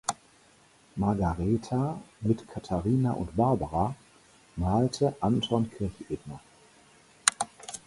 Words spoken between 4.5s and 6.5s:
malte Anton Kirchebner.